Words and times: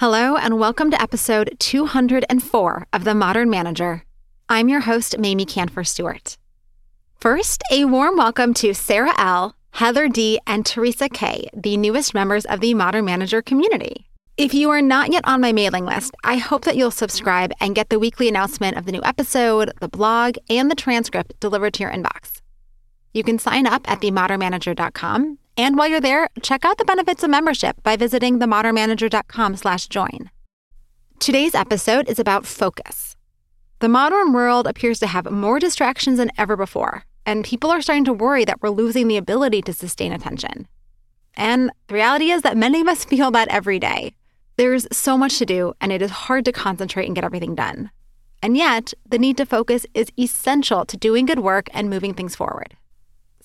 Hello, 0.00 0.36
and 0.36 0.58
welcome 0.58 0.90
to 0.90 1.00
episode 1.00 1.56
204 1.58 2.86
of 2.92 3.04
The 3.04 3.14
Modern 3.14 3.48
Manager. 3.48 4.04
I'm 4.46 4.68
your 4.68 4.80
host, 4.80 5.18
Mamie 5.18 5.46
Kanfer 5.46 5.86
Stewart. 5.86 6.36
First, 7.18 7.62
a 7.72 7.86
warm 7.86 8.18
welcome 8.18 8.52
to 8.52 8.74
Sarah 8.74 9.14
L., 9.16 9.56
Heather 9.70 10.06
D., 10.06 10.38
and 10.46 10.66
Teresa 10.66 11.08
K., 11.08 11.48
the 11.56 11.78
newest 11.78 12.12
members 12.12 12.44
of 12.44 12.60
the 12.60 12.74
Modern 12.74 13.06
Manager 13.06 13.40
community. 13.40 14.06
If 14.36 14.52
you 14.52 14.68
are 14.68 14.82
not 14.82 15.12
yet 15.12 15.26
on 15.26 15.40
my 15.40 15.52
mailing 15.52 15.86
list, 15.86 16.14
I 16.22 16.36
hope 16.36 16.66
that 16.66 16.76
you'll 16.76 16.90
subscribe 16.90 17.52
and 17.58 17.74
get 17.74 17.88
the 17.88 17.98
weekly 17.98 18.28
announcement 18.28 18.76
of 18.76 18.84
the 18.84 18.92
new 18.92 19.02
episode, 19.02 19.72
the 19.80 19.88
blog, 19.88 20.36
and 20.50 20.70
the 20.70 20.74
transcript 20.74 21.40
delivered 21.40 21.72
to 21.72 21.84
your 21.84 21.90
inbox. 21.90 22.42
You 23.14 23.24
can 23.24 23.38
sign 23.38 23.66
up 23.66 23.90
at 23.90 24.02
themodernmanager.com 24.02 25.38
and 25.56 25.76
while 25.76 25.88
you're 25.88 26.00
there, 26.00 26.28
check 26.42 26.64
out 26.64 26.78
the 26.78 26.84
benefits 26.84 27.22
of 27.22 27.30
membership 27.30 27.82
by 27.82 27.96
visiting 27.96 28.38
themodernmanager.com 28.38 29.56
slash 29.56 29.88
join. 29.88 30.30
Today's 31.18 31.54
episode 31.54 32.08
is 32.08 32.18
about 32.18 32.44
focus. 32.44 33.16
The 33.78 33.88
modern 33.88 34.32
world 34.32 34.66
appears 34.66 34.98
to 35.00 35.06
have 35.06 35.30
more 35.30 35.58
distractions 35.58 36.18
than 36.18 36.30
ever 36.36 36.56
before, 36.56 37.04
and 37.24 37.44
people 37.44 37.70
are 37.70 37.80
starting 37.80 38.04
to 38.04 38.12
worry 38.12 38.44
that 38.44 38.60
we're 38.62 38.70
losing 38.70 39.08
the 39.08 39.16
ability 39.16 39.62
to 39.62 39.72
sustain 39.72 40.12
attention. 40.12 40.68
And 41.34 41.70
the 41.88 41.94
reality 41.94 42.30
is 42.30 42.42
that 42.42 42.56
many 42.56 42.80
of 42.80 42.88
us 42.88 43.04
feel 43.06 43.30
that 43.30 43.48
every 43.48 43.78
day. 43.78 44.14
There's 44.56 44.86
so 44.90 45.18
much 45.18 45.38
to 45.38 45.46
do, 45.46 45.74
and 45.80 45.92
it 45.92 46.00
is 46.00 46.10
hard 46.10 46.46
to 46.46 46.52
concentrate 46.52 47.06
and 47.06 47.14
get 47.14 47.24
everything 47.24 47.54
done. 47.54 47.90
And 48.42 48.56
yet, 48.56 48.94
the 49.06 49.18
need 49.18 49.36
to 49.38 49.46
focus 49.46 49.86
is 49.92 50.12
essential 50.18 50.84
to 50.86 50.96
doing 50.96 51.26
good 51.26 51.40
work 51.40 51.68
and 51.72 51.90
moving 51.90 52.14
things 52.14 52.34
forward. 52.34 52.76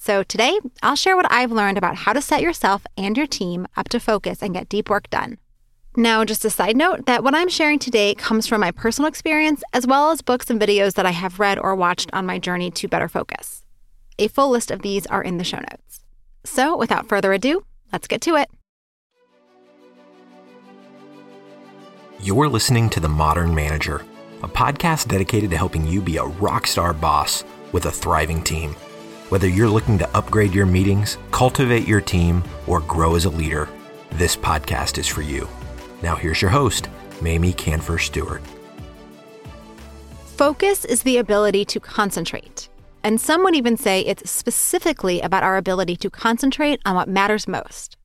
So 0.03 0.23
today, 0.23 0.57
I'll 0.81 0.95
share 0.95 1.15
what 1.15 1.31
I've 1.31 1.51
learned 1.51 1.77
about 1.77 1.95
how 1.95 2.13
to 2.13 2.23
set 2.23 2.41
yourself 2.41 2.81
and 2.97 3.15
your 3.15 3.27
team 3.27 3.67
up 3.77 3.87
to 3.89 3.99
focus 3.99 4.41
and 4.41 4.51
get 4.51 4.67
deep 4.67 4.89
work 4.89 5.07
done. 5.11 5.37
Now, 5.95 6.25
just 6.25 6.43
a 6.43 6.49
side 6.49 6.75
note 6.75 7.05
that 7.05 7.23
what 7.23 7.35
I'm 7.35 7.49
sharing 7.49 7.77
today 7.77 8.15
comes 8.15 8.47
from 8.47 8.61
my 8.61 8.71
personal 8.71 9.07
experience 9.07 9.61
as 9.73 9.85
well 9.85 10.09
as 10.09 10.23
books 10.23 10.49
and 10.49 10.59
videos 10.59 10.95
that 10.95 11.05
I 11.05 11.11
have 11.11 11.39
read 11.39 11.59
or 11.59 11.75
watched 11.75 12.09
on 12.13 12.25
my 12.25 12.39
journey 12.39 12.71
to 12.71 12.87
better 12.87 13.07
focus. 13.07 13.63
A 14.17 14.27
full 14.27 14.49
list 14.49 14.71
of 14.71 14.81
these 14.81 15.05
are 15.05 15.21
in 15.21 15.37
the 15.37 15.43
show 15.43 15.59
notes. 15.59 15.99
So, 16.45 16.75
without 16.75 17.07
further 17.07 17.31
ado, 17.31 17.63
let's 17.93 18.07
get 18.07 18.21
to 18.21 18.37
it. 18.37 18.49
You're 22.19 22.49
listening 22.49 22.89
to 22.89 22.99
The 22.99 23.07
Modern 23.07 23.53
Manager, 23.53 24.03
a 24.41 24.47
podcast 24.47 25.09
dedicated 25.09 25.51
to 25.51 25.57
helping 25.57 25.85
you 25.85 26.01
be 26.01 26.17
a 26.17 26.25
rock 26.25 26.65
star 26.65 26.91
boss 26.91 27.43
with 27.71 27.85
a 27.85 27.91
thriving 27.91 28.41
team. 28.41 28.75
Whether 29.31 29.47
you're 29.47 29.69
looking 29.69 29.97
to 29.99 30.17
upgrade 30.17 30.53
your 30.53 30.65
meetings, 30.65 31.17
cultivate 31.31 31.87
your 31.87 32.01
team, 32.01 32.43
or 32.67 32.81
grow 32.81 33.15
as 33.15 33.23
a 33.23 33.29
leader, 33.29 33.69
this 34.11 34.35
podcast 34.35 34.97
is 34.97 35.07
for 35.07 35.21
you. 35.21 35.47
Now, 36.01 36.17
here's 36.17 36.41
your 36.41 36.51
host, 36.51 36.89
Mamie 37.21 37.53
Kanfer 37.53 37.97
Stewart. 37.97 38.41
Focus 40.35 40.83
is 40.83 41.03
the 41.03 41.15
ability 41.15 41.63
to 41.63 41.79
concentrate. 41.79 42.67
And 43.05 43.21
some 43.21 43.41
would 43.45 43.55
even 43.55 43.77
say 43.77 44.01
it's 44.01 44.29
specifically 44.29 45.21
about 45.21 45.43
our 45.43 45.55
ability 45.55 45.95
to 45.95 46.09
concentrate 46.09 46.81
on 46.85 46.95
what 46.95 47.07
matters 47.07 47.47
most. 47.47 47.95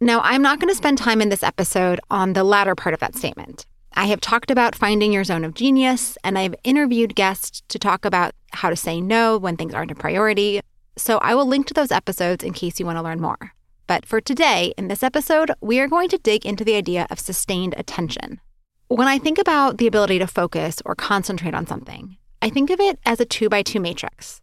Now, 0.00 0.20
I'm 0.20 0.40
not 0.40 0.60
going 0.60 0.70
to 0.70 0.76
spend 0.76 0.98
time 0.98 1.20
in 1.20 1.30
this 1.30 1.42
episode 1.42 1.98
on 2.12 2.34
the 2.34 2.44
latter 2.44 2.76
part 2.76 2.94
of 2.94 3.00
that 3.00 3.16
statement. 3.16 3.66
I 3.94 4.06
have 4.06 4.20
talked 4.20 4.52
about 4.52 4.76
finding 4.76 5.12
your 5.12 5.24
zone 5.24 5.44
of 5.44 5.54
genius, 5.54 6.16
and 6.22 6.38
I've 6.38 6.54
interviewed 6.62 7.16
guests 7.16 7.64
to 7.70 7.78
talk 7.80 8.04
about 8.04 8.34
how 8.52 8.70
to 8.70 8.76
say 8.76 9.00
no 9.00 9.38
when 9.38 9.56
things 9.56 9.74
aren't 9.74 9.90
a 9.90 9.94
priority. 9.94 10.60
So 10.96 11.18
I 11.18 11.34
will 11.34 11.46
link 11.46 11.66
to 11.66 11.74
those 11.74 11.90
episodes 11.90 12.44
in 12.44 12.52
case 12.52 12.78
you 12.78 12.86
want 12.86 12.98
to 12.98 13.02
learn 13.02 13.20
more. 13.20 13.54
But 13.86 14.06
for 14.06 14.20
today, 14.20 14.72
in 14.78 14.88
this 14.88 15.02
episode, 15.02 15.50
we 15.60 15.80
are 15.80 15.88
going 15.88 16.08
to 16.10 16.18
dig 16.18 16.46
into 16.46 16.64
the 16.64 16.76
idea 16.76 17.06
of 17.10 17.18
sustained 17.18 17.74
attention. 17.76 18.40
When 18.88 19.08
I 19.08 19.18
think 19.18 19.38
about 19.38 19.78
the 19.78 19.86
ability 19.86 20.18
to 20.18 20.26
focus 20.26 20.82
or 20.84 20.94
concentrate 20.94 21.54
on 21.54 21.66
something, 21.66 22.16
I 22.42 22.50
think 22.50 22.70
of 22.70 22.80
it 22.80 22.98
as 23.04 23.20
a 23.20 23.24
two 23.24 23.48
by 23.48 23.62
two 23.62 23.80
matrix. 23.80 24.40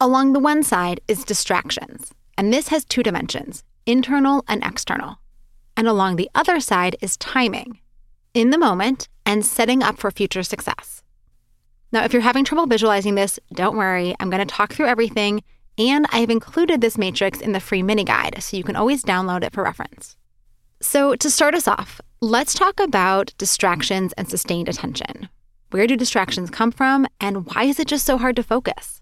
Along 0.00 0.32
the 0.32 0.40
one 0.40 0.62
side 0.62 1.00
is 1.08 1.24
distractions, 1.24 2.12
and 2.36 2.52
this 2.52 2.68
has 2.68 2.84
two 2.84 3.02
dimensions 3.02 3.64
internal 3.86 4.44
and 4.48 4.64
external. 4.64 5.18
And 5.76 5.86
along 5.86 6.16
the 6.16 6.30
other 6.34 6.60
side 6.60 6.96
is 7.00 7.16
timing, 7.16 7.78
in 8.34 8.50
the 8.50 8.58
moment 8.58 9.08
and 9.24 9.44
setting 9.44 9.82
up 9.82 9.98
for 9.98 10.10
future 10.10 10.42
success. 10.42 11.02
Now, 11.96 12.04
if 12.04 12.12
you're 12.12 12.20
having 12.20 12.44
trouble 12.44 12.66
visualizing 12.66 13.14
this, 13.14 13.40
don't 13.54 13.78
worry. 13.78 14.14
I'm 14.20 14.28
going 14.28 14.46
to 14.46 14.54
talk 14.54 14.74
through 14.74 14.84
everything, 14.84 15.42
and 15.78 16.04
I 16.12 16.18
have 16.18 16.28
included 16.28 16.82
this 16.82 16.98
matrix 16.98 17.40
in 17.40 17.52
the 17.52 17.58
free 17.58 17.82
mini 17.82 18.04
guide, 18.04 18.42
so 18.42 18.58
you 18.58 18.64
can 18.64 18.76
always 18.76 19.02
download 19.02 19.42
it 19.42 19.54
for 19.54 19.64
reference. 19.64 20.14
So, 20.82 21.16
to 21.16 21.30
start 21.30 21.54
us 21.54 21.66
off, 21.66 22.02
let's 22.20 22.52
talk 22.52 22.80
about 22.80 23.32
distractions 23.38 24.12
and 24.18 24.28
sustained 24.28 24.68
attention. 24.68 25.30
Where 25.70 25.86
do 25.86 25.96
distractions 25.96 26.50
come 26.50 26.70
from, 26.70 27.06
and 27.18 27.46
why 27.46 27.64
is 27.64 27.80
it 27.80 27.88
just 27.88 28.04
so 28.04 28.18
hard 28.18 28.36
to 28.36 28.42
focus? 28.42 29.00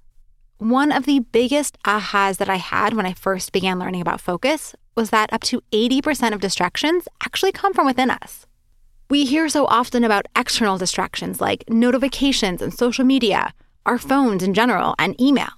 One 0.59 0.93
of 0.93 1.05
the 1.05 1.19
biggest 1.19 1.77
ahas 1.83 2.37
that 2.37 2.49
I 2.49 2.59
had 2.59 2.95
when 2.95 3.07
I 3.07 3.13
first 3.13 3.51
began 3.51 3.81
learning 3.81 4.03
about 4.03 4.21
focus 4.21 4.77
was 4.97 5.11
that 5.11 5.33
up 5.33 5.43
to 5.51 5.61
80% 5.73 6.33
of 6.33 6.41
distractions 6.41 7.09
actually 7.25 7.51
come 7.51 7.75
from 7.75 7.87
within 7.87 8.11
us. 8.11 8.47
We 9.11 9.27
hear 9.27 9.49
so 9.51 9.67
often 9.67 10.03
about 10.03 10.27
external 10.35 10.79
distractions 10.79 11.41
like 11.41 11.69
notifications 11.69 12.63
and 12.63 12.73
social 12.73 13.05
media, 13.05 13.53
our 13.85 13.99
phones 13.99 14.43
in 14.43 14.55
general, 14.55 14.95
and 14.99 15.21
email. 15.21 15.53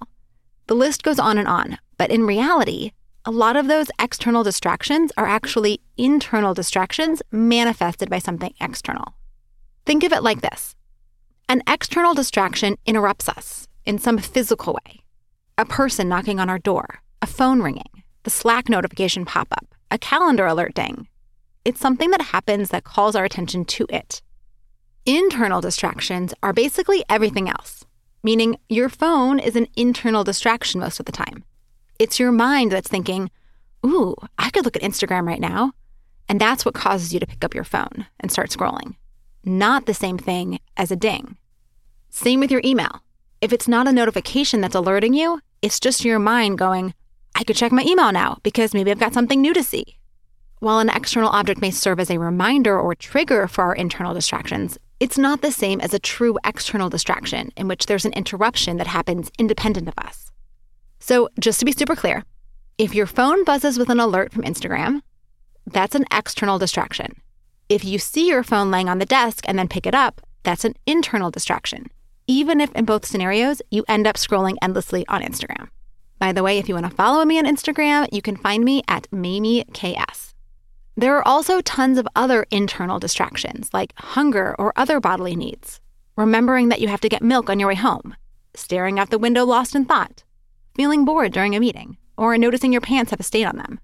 The 0.67 0.75
list 0.75 1.01
goes 1.01 1.17
on 1.17 1.37
and 1.37 1.47
on, 1.47 1.77
but 1.97 2.11
in 2.11 2.25
reality, 2.25 2.91
a 3.23 3.31
lot 3.31 3.55
of 3.55 3.67
those 3.67 3.87
external 3.99 4.43
distractions 4.43 5.11
are 5.17 5.25
actually 5.25 5.79
internal 5.97 6.53
distractions 6.53 7.21
manifested 7.31 8.09
by 8.09 8.19
something 8.19 8.53
external. 8.59 9.13
Think 9.85 10.03
of 10.03 10.11
it 10.11 10.23
like 10.23 10.41
this 10.41 10.75
an 11.49 11.63
external 11.65 12.13
distraction 12.13 12.75
interrupts 12.85 13.29
us 13.29 13.69
in 13.85 13.97
some 13.97 14.17
physical 14.17 14.73
way. 14.73 15.03
A 15.57 15.63
person 15.63 16.09
knocking 16.09 16.41
on 16.41 16.49
our 16.49 16.59
door, 16.59 17.01
a 17.21 17.27
phone 17.27 17.61
ringing, 17.61 18.03
the 18.23 18.29
Slack 18.29 18.67
notification 18.67 19.23
pop 19.23 19.47
up, 19.51 19.73
a 19.89 19.97
calendar 19.97 20.45
alert 20.45 20.73
ding, 20.73 21.07
it's 21.67 21.81
something 21.81 22.11
that 22.11 22.21
happens 22.21 22.69
that 22.69 22.85
calls 22.85 23.13
our 23.13 23.25
attention 23.25 23.65
to 23.65 23.85
it. 23.89 24.21
Internal 25.05 25.59
distractions 25.59 26.33
are 26.41 26.53
basically 26.53 27.03
everything 27.09 27.49
else, 27.49 27.83
meaning 28.23 28.57
your 28.69 28.87
phone 28.87 29.37
is 29.37 29.57
an 29.57 29.67
internal 29.75 30.23
distraction 30.23 30.79
most 30.79 31.01
of 31.01 31.05
the 31.05 31.11
time. 31.11 31.43
It's 31.99 32.21
your 32.21 32.31
mind 32.31 32.71
that's 32.71 32.87
thinking, 32.87 33.29
ooh, 33.85 34.15
I 34.37 34.49
could 34.49 34.63
look 34.63 34.77
at 34.77 34.81
Instagram 34.81 35.27
right 35.27 35.41
now. 35.41 35.73
And 36.29 36.39
that's 36.39 36.63
what 36.63 36.73
causes 36.73 37.13
you 37.13 37.19
to 37.19 37.27
pick 37.27 37.43
up 37.43 37.53
your 37.53 37.65
phone 37.65 38.05
and 38.21 38.31
start 38.31 38.49
scrolling. 38.49 38.95
Not 39.43 39.87
the 39.87 39.93
same 39.93 40.17
thing 40.17 40.59
as 40.77 40.89
a 40.89 40.95
ding. 40.95 41.35
Same 42.09 42.39
with 42.39 42.49
your 42.49 42.61
email. 42.63 43.01
If 43.41 43.51
it's 43.51 43.67
not 43.67 43.89
a 43.89 43.91
notification 43.91 44.61
that's 44.61 44.73
alerting 44.73 45.13
you, 45.13 45.41
it's 45.61 45.81
just 45.81 46.05
your 46.05 46.17
mind 46.17 46.59
going, 46.59 46.93
I 47.35 47.43
could 47.43 47.57
check 47.57 47.73
my 47.73 47.83
email 47.83 48.13
now 48.13 48.37
because 48.41 48.73
maybe 48.73 48.89
I've 48.89 48.99
got 48.99 49.13
something 49.13 49.41
new 49.41 49.53
to 49.53 49.63
see. 49.63 49.96
While 50.59 50.79
an 50.79 50.89
external 50.89 51.29
object 51.29 51.61
may 51.61 51.69
serve 51.69 51.99
as 51.99 52.09
a 52.09 52.17
reminder 52.17 52.79
or 52.79 52.95
trigger 52.95 53.47
for 53.47 53.63
our 53.63 53.75
internal 53.75 54.15
distractions, 54.15 54.79
it's 54.99 55.17
not 55.17 55.41
the 55.41 55.51
same 55.51 55.79
as 55.79 55.93
a 55.93 55.99
true 55.99 56.39
external 56.43 56.89
distraction 56.89 57.51
in 57.55 57.67
which 57.67 57.85
there's 57.85 58.05
an 58.05 58.13
interruption 58.13 58.77
that 58.77 58.87
happens 58.87 59.29
independent 59.37 59.87
of 59.87 59.93
us. 59.99 60.31
So, 60.99 61.29
just 61.39 61.59
to 61.59 61.65
be 61.65 61.73
super 61.73 61.95
clear, 61.95 62.23
if 62.79 62.95
your 62.95 63.05
phone 63.05 63.43
buzzes 63.43 63.77
with 63.77 63.91
an 63.91 63.99
alert 63.99 64.33
from 64.33 64.41
Instagram, 64.41 65.01
that's 65.67 65.93
an 65.93 66.05
external 66.11 66.57
distraction. 66.57 67.21
If 67.69 67.85
you 67.85 67.99
see 67.99 68.27
your 68.27 68.41
phone 68.41 68.71
laying 68.71 68.89
on 68.89 68.97
the 68.97 69.05
desk 69.05 69.45
and 69.47 69.59
then 69.59 69.67
pick 69.67 69.85
it 69.85 69.93
up, 69.93 70.21
that's 70.41 70.65
an 70.65 70.73
internal 70.87 71.29
distraction, 71.29 71.91
even 72.25 72.61
if 72.61 72.71
in 72.71 72.85
both 72.85 73.05
scenarios 73.05 73.61
you 73.69 73.85
end 73.87 74.07
up 74.07 74.15
scrolling 74.15 74.55
endlessly 74.63 75.05
on 75.07 75.21
Instagram. 75.21 75.69
By 76.17 76.31
the 76.31 76.41
way, 76.41 76.57
if 76.57 76.67
you 76.67 76.73
want 76.73 76.89
to 76.89 76.95
follow 76.95 77.25
me 77.25 77.37
on 77.37 77.45
Instagram, 77.45 78.07
you 78.11 78.23
can 78.23 78.35
find 78.35 78.65
me 78.65 78.81
at 78.87 79.07
MamieKS. 79.11 80.26
There 80.99 81.15
are 81.15 81.27
also 81.27 81.61
tons 81.61 81.99
of 81.99 82.07
other 82.15 82.47
internal 82.49 82.97
distractions 82.97 83.69
like 83.71 83.93
hunger 83.97 84.55
or 84.57 84.73
other 84.75 84.99
bodily 84.99 85.35
needs. 85.35 85.79
Remembering 86.15 86.69
that 86.69 86.81
you 86.81 86.87
have 86.87 87.01
to 87.01 87.09
get 87.09 87.21
milk 87.21 87.51
on 87.51 87.59
your 87.59 87.69
way 87.69 87.75
home, 87.75 88.15
staring 88.55 88.97
out 88.97 89.11
the 89.11 89.19
window 89.19 89.45
lost 89.45 89.75
in 89.75 89.85
thought, 89.85 90.23
feeling 90.73 91.05
bored 91.05 91.31
during 91.31 91.55
a 91.55 91.59
meeting, 91.59 91.97
or 92.17 92.35
noticing 92.35 92.71
your 92.71 92.81
pants 92.81 93.11
have 93.11 93.19
a 93.19 93.23
stain 93.23 93.45
on 93.45 93.57
them. 93.57 93.79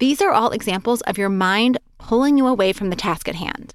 These 0.00 0.20
are 0.20 0.32
all 0.32 0.50
examples 0.50 1.02
of 1.02 1.16
your 1.16 1.28
mind 1.28 1.78
pulling 1.98 2.36
you 2.36 2.48
away 2.48 2.72
from 2.72 2.90
the 2.90 2.96
task 2.96 3.28
at 3.28 3.36
hand. 3.36 3.72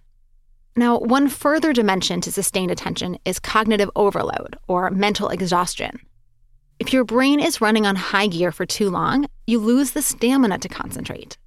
Now, 0.75 1.00
one 1.00 1.30
further 1.30 1.71
dimension 1.71 2.19
to 2.19 2.31
sustained 2.33 2.71
attention 2.71 3.18
is 3.24 3.39
cognitive 3.39 3.89
overload 3.95 4.57
or 4.68 4.92
mental 4.92 5.30
exhaustion. 5.30 6.01
If 6.80 6.92
your 6.92 7.06
brain 7.06 7.39
is 7.39 7.62
running 7.62 7.86
on 7.86 7.95
high 7.95 8.28
gear 8.28 8.51
for 8.51 8.66
too 8.66 8.89
long, 8.89 9.28
you 9.48 9.60
lose 9.60 9.92
the 9.92 10.01
stamina 10.01 10.57
to 10.57 10.68
concentrate. 10.68 11.38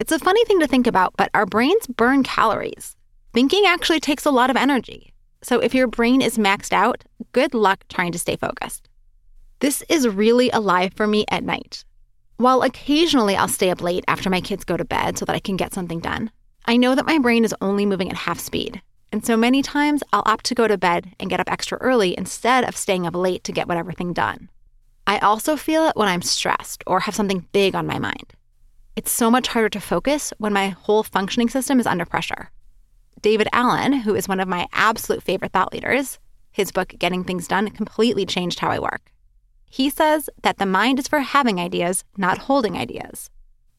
It's 0.00 0.12
a 0.12 0.18
funny 0.18 0.42
thing 0.46 0.60
to 0.60 0.66
think 0.66 0.86
about, 0.86 1.12
but 1.18 1.28
our 1.34 1.44
brains 1.44 1.86
burn 1.86 2.22
calories. 2.22 2.96
Thinking 3.34 3.64
actually 3.66 4.00
takes 4.00 4.24
a 4.24 4.30
lot 4.30 4.48
of 4.48 4.56
energy. 4.56 5.12
So 5.42 5.60
if 5.60 5.74
your 5.74 5.88
brain 5.88 6.22
is 6.22 6.38
maxed 6.38 6.72
out, 6.72 7.04
good 7.32 7.52
luck 7.52 7.84
trying 7.90 8.10
to 8.12 8.18
stay 8.18 8.36
focused. 8.36 8.88
This 9.58 9.82
is 9.90 10.08
really 10.08 10.48
alive 10.52 10.94
for 10.96 11.06
me 11.06 11.26
at 11.28 11.44
night. 11.44 11.84
While 12.38 12.62
occasionally 12.62 13.36
I'll 13.36 13.46
stay 13.46 13.68
up 13.68 13.82
late 13.82 14.04
after 14.08 14.30
my 14.30 14.40
kids 14.40 14.64
go 14.64 14.78
to 14.78 14.86
bed 14.86 15.18
so 15.18 15.26
that 15.26 15.36
I 15.36 15.38
can 15.38 15.58
get 15.58 15.74
something 15.74 16.00
done, 16.00 16.30
I 16.64 16.78
know 16.78 16.94
that 16.94 17.06
my 17.06 17.18
brain 17.18 17.44
is 17.44 17.54
only 17.60 17.84
moving 17.84 18.08
at 18.08 18.16
half 18.16 18.40
speed, 18.40 18.80
and 19.12 19.22
so 19.22 19.36
many 19.36 19.60
times 19.60 20.02
I'll 20.14 20.22
opt 20.24 20.46
to 20.46 20.54
go 20.54 20.66
to 20.66 20.78
bed 20.78 21.14
and 21.20 21.28
get 21.28 21.40
up 21.40 21.52
extra 21.52 21.76
early 21.76 22.16
instead 22.16 22.64
of 22.64 22.74
staying 22.74 23.06
up 23.06 23.14
late 23.14 23.44
to 23.44 23.52
get 23.52 23.68
whatever 23.68 23.92
thing 23.92 24.14
done. 24.14 24.48
I 25.06 25.18
also 25.18 25.56
feel 25.56 25.86
it 25.88 25.96
when 25.96 26.08
I'm 26.08 26.22
stressed 26.22 26.82
or 26.86 27.00
have 27.00 27.14
something 27.14 27.46
big 27.52 27.74
on 27.74 27.86
my 27.86 27.98
mind. 27.98 28.32
It's 29.00 29.10
so 29.10 29.30
much 29.30 29.48
harder 29.48 29.70
to 29.70 29.80
focus 29.80 30.30
when 30.36 30.52
my 30.52 30.68
whole 30.68 31.02
functioning 31.02 31.48
system 31.48 31.80
is 31.80 31.86
under 31.86 32.04
pressure. 32.04 32.50
David 33.22 33.48
Allen, 33.50 33.94
who 33.94 34.14
is 34.14 34.28
one 34.28 34.40
of 34.40 34.46
my 34.46 34.66
absolute 34.74 35.22
favorite 35.22 35.52
thought 35.52 35.72
leaders, 35.72 36.18
his 36.52 36.70
book 36.70 36.92
Getting 36.98 37.24
Things 37.24 37.48
Done 37.48 37.70
completely 37.70 38.26
changed 38.26 38.58
how 38.58 38.68
I 38.68 38.78
work. 38.78 39.10
He 39.64 39.88
says 39.88 40.28
that 40.42 40.58
the 40.58 40.66
mind 40.66 40.98
is 40.98 41.08
for 41.08 41.20
having 41.20 41.58
ideas, 41.58 42.04
not 42.18 42.36
holding 42.36 42.76
ideas. 42.76 43.30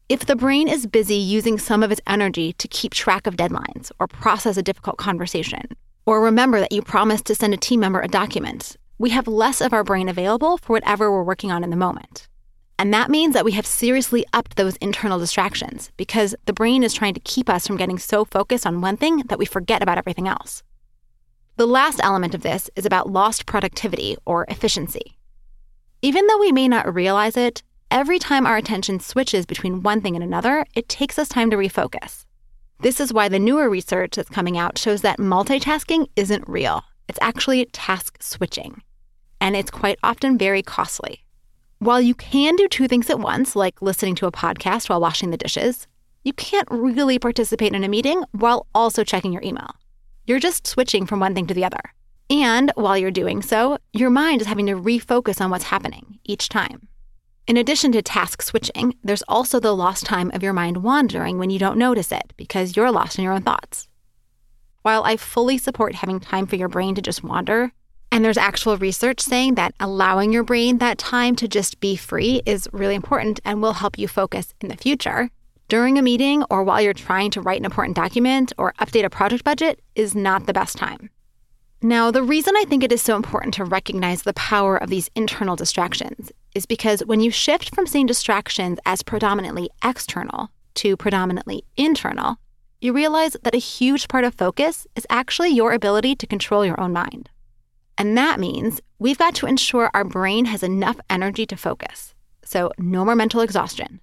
If 0.09 0.25
the 0.25 0.35
brain 0.35 0.67
is 0.67 0.87
busy 0.87 1.17
using 1.17 1.59
some 1.59 1.83
of 1.83 1.91
its 1.91 2.01
energy 2.07 2.53
to 2.53 2.67
keep 2.67 2.91
track 2.91 3.27
of 3.27 3.35
deadlines 3.35 3.91
or 3.99 4.07
process 4.07 4.57
a 4.57 4.63
difficult 4.63 4.97
conversation, 4.97 5.67
or 6.07 6.19
remember 6.19 6.59
that 6.59 6.71
you 6.71 6.81
promised 6.81 7.25
to 7.25 7.35
send 7.35 7.53
a 7.53 7.57
team 7.57 7.79
member 7.79 8.01
a 8.01 8.07
document, 8.07 8.75
we 8.97 9.11
have 9.11 9.27
less 9.27 9.61
of 9.61 9.71
our 9.71 9.83
brain 9.83 10.09
available 10.09 10.57
for 10.57 10.73
whatever 10.73 11.11
we're 11.11 11.21
working 11.21 11.51
on 11.51 11.63
in 11.63 11.69
the 11.69 11.75
moment. 11.75 12.27
And 12.81 12.91
that 12.95 13.11
means 13.11 13.35
that 13.35 13.45
we 13.45 13.51
have 13.51 13.67
seriously 13.67 14.25
upped 14.33 14.55
those 14.55 14.75
internal 14.77 15.19
distractions 15.19 15.91
because 15.97 16.33
the 16.45 16.51
brain 16.51 16.81
is 16.81 16.95
trying 16.95 17.13
to 17.13 17.19
keep 17.19 17.47
us 17.47 17.67
from 17.67 17.77
getting 17.77 17.99
so 17.99 18.25
focused 18.25 18.65
on 18.65 18.81
one 18.81 18.97
thing 18.97 19.17
that 19.27 19.37
we 19.37 19.45
forget 19.45 19.83
about 19.83 19.99
everything 19.99 20.27
else. 20.27 20.63
The 21.57 21.67
last 21.67 21.99
element 22.01 22.33
of 22.33 22.41
this 22.41 22.71
is 22.75 22.87
about 22.87 23.07
lost 23.07 23.45
productivity 23.45 24.17
or 24.25 24.47
efficiency. 24.49 25.15
Even 26.01 26.25
though 26.25 26.39
we 26.39 26.51
may 26.51 26.67
not 26.67 26.91
realize 26.91 27.37
it, 27.37 27.61
every 27.91 28.17
time 28.17 28.47
our 28.47 28.57
attention 28.57 28.99
switches 28.99 29.45
between 29.45 29.83
one 29.83 30.01
thing 30.01 30.15
and 30.15 30.23
another, 30.23 30.65
it 30.73 30.89
takes 30.89 31.19
us 31.19 31.29
time 31.29 31.51
to 31.51 31.57
refocus. 31.57 32.25
This 32.79 32.99
is 32.99 33.13
why 33.13 33.29
the 33.29 33.37
newer 33.37 33.69
research 33.69 34.15
that's 34.15 34.27
coming 34.27 34.57
out 34.57 34.79
shows 34.79 35.01
that 35.01 35.19
multitasking 35.19 36.07
isn't 36.15 36.49
real. 36.49 36.83
It's 37.07 37.19
actually 37.21 37.63
task 37.65 38.17
switching, 38.23 38.81
and 39.39 39.55
it's 39.55 39.69
quite 39.69 39.99
often 40.01 40.35
very 40.39 40.63
costly. 40.63 41.23
While 41.81 41.99
you 41.99 42.13
can 42.13 42.55
do 42.57 42.67
two 42.67 42.87
things 42.87 43.09
at 43.09 43.19
once, 43.19 43.55
like 43.55 43.81
listening 43.81 44.13
to 44.17 44.27
a 44.27 44.31
podcast 44.31 44.87
while 44.87 45.01
washing 45.01 45.31
the 45.31 45.35
dishes, 45.35 45.87
you 46.23 46.31
can't 46.31 46.67
really 46.69 47.17
participate 47.17 47.73
in 47.73 47.83
a 47.83 47.87
meeting 47.87 48.23
while 48.33 48.67
also 48.75 49.03
checking 49.03 49.33
your 49.33 49.41
email. 49.41 49.73
You're 50.27 50.37
just 50.37 50.67
switching 50.67 51.07
from 51.07 51.19
one 51.19 51.33
thing 51.33 51.47
to 51.47 51.55
the 51.55 51.65
other. 51.65 51.81
And 52.29 52.71
while 52.75 52.99
you're 52.99 53.09
doing 53.09 53.41
so, 53.41 53.79
your 53.93 54.11
mind 54.11 54.41
is 54.41 54.47
having 54.47 54.67
to 54.67 54.79
refocus 54.79 55.41
on 55.41 55.49
what's 55.49 55.63
happening 55.63 56.19
each 56.23 56.49
time. 56.49 56.87
In 57.47 57.57
addition 57.57 57.91
to 57.93 58.03
task 58.03 58.43
switching, 58.43 58.93
there's 59.03 59.23
also 59.27 59.59
the 59.59 59.75
lost 59.75 60.05
time 60.05 60.29
of 60.35 60.43
your 60.43 60.53
mind 60.53 60.83
wandering 60.83 61.39
when 61.39 61.49
you 61.49 61.57
don't 61.57 61.79
notice 61.79 62.11
it 62.11 62.31
because 62.37 62.75
you're 62.75 62.91
lost 62.91 63.17
in 63.17 63.23
your 63.23 63.33
own 63.33 63.41
thoughts. 63.41 63.87
While 64.83 65.03
I 65.03 65.17
fully 65.17 65.57
support 65.57 65.95
having 65.95 66.19
time 66.19 66.45
for 66.45 66.57
your 66.57 66.69
brain 66.69 66.93
to 66.93 67.01
just 67.01 67.23
wander, 67.23 67.71
and 68.11 68.25
there's 68.25 68.37
actual 68.37 68.77
research 68.77 69.21
saying 69.21 69.55
that 69.55 69.73
allowing 69.79 70.33
your 70.33 70.43
brain 70.43 70.79
that 70.79 70.97
time 70.97 71.35
to 71.37 71.47
just 71.47 71.79
be 71.79 71.95
free 71.95 72.41
is 72.45 72.67
really 72.73 72.95
important 72.95 73.39
and 73.45 73.61
will 73.61 73.73
help 73.73 73.97
you 73.97 74.07
focus 74.07 74.53
in 74.59 74.67
the 74.67 74.75
future, 74.75 75.29
during 75.69 75.97
a 75.97 76.01
meeting 76.01 76.43
or 76.49 76.63
while 76.63 76.81
you're 76.81 76.93
trying 76.93 77.31
to 77.31 77.39
write 77.39 77.59
an 77.59 77.65
important 77.65 77.95
document 77.95 78.51
or 78.57 78.73
update 78.79 79.05
a 79.05 79.09
project 79.09 79.45
budget 79.45 79.81
is 79.95 80.13
not 80.13 80.45
the 80.45 80.51
best 80.51 80.77
time. 80.77 81.09
Now, 81.81 82.11
the 82.11 82.21
reason 82.21 82.53
I 82.57 82.65
think 82.65 82.83
it 82.83 82.91
is 82.91 83.01
so 83.01 83.15
important 83.15 83.53
to 83.55 83.63
recognize 83.63 84.23
the 84.23 84.33
power 84.33 84.75
of 84.75 84.89
these 84.89 85.09
internal 85.15 85.55
distractions 85.55 86.31
is 86.53 86.65
because 86.65 86.99
when 87.05 87.21
you 87.21 87.31
shift 87.31 87.73
from 87.73 87.87
seeing 87.87 88.05
distractions 88.05 88.79
as 88.85 89.01
predominantly 89.01 89.69
external 89.83 90.49
to 90.75 90.97
predominantly 90.97 91.63
internal, 91.77 92.35
you 92.81 92.91
realize 92.91 93.37
that 93.41 93.55
a 93.55 93.59
huge 93.59 94.09
part 94.09 94.25
of 94.25 94.35
focus 94.35 94.85
is 94.95 95.07
actually 95.09 95.49
your 95.49 95.71
ability 95.71 96.15
to 96.17 96.27
control 96.27 96.65
your 96.65 96.79
own 96.79 96.91
mind. 96.91 97.29
And 98.01 98.17
that 98.17 98.39
means 98.39 98.81
we've 98.97 99.19
got 99.19 99.35
to 99.35 99.45
ensure 99.45 99.91
our 99.93 100.03
brain 100.03 100.45
has 100.45 100.63
enough 100.63 100.99
energy 101.11 101.45
to 101.45 101.55
focus. 101.55 102.15
So, 102.43 102.71
no 102.79 103.05
more 103.05 103.15
mental 103.15 103.41
exhaustion. 103.41 104.01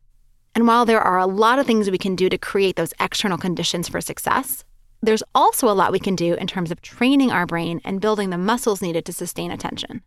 And 0.55 0.69
while 0.69 0.87
there 0.87 1.01
are 1.01 1.19
a 1.19 1.27
lot 1.27 1.59
of 1.59 1.67
things 1.67 1.91
we 1.91 1.99
can 1.99 2.15
do 2.15 2.29
to 2.29 2.39
create 2.39 2.77
those 2.77 2.95
external 3.01 3.37
conditions 3.37 3.89
for 3.89 4.01
success, 4.01 4.63
there's 5.03 5.25
also 5.35 5.69
a 5.69 5.75
lot 5.75 5.91
we 5.91 5.99
can 5.99 6.15
do 6.15 6.35
in 6.35 6.47
terms 6.47 6.71
of 6.71 6.81
training 6.81 7.33
our 7.33 7.45
brain 7.45 7.81
and 7.85 8.01
building 8.01 8.31
the 8.31 8.39
muscles 8.39 8.81
needed 8.81 9.05
to 9.05 9.13
sustain 9.13 9.51
attention. 9.51 10.03